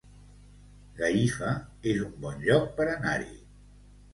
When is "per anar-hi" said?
2.81-3.31